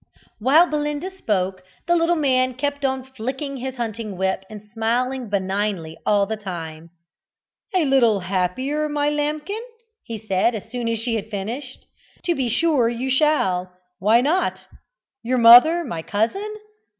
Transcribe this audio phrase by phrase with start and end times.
[0.39, 5.95] While Belinda spoke the little man kept on flicking his hunting whip and smiling benignly
[6.07, 6.89] all the time.
[7.75, 9.61] "A little happier, my lambkin?"
[10.01, 11.85] he said as soon as she had finished.
[12.23, 13.73] "To be sure you shall.
[13.99, 14.65] Why not?
[15.21, 16.51] Your mother my cousin?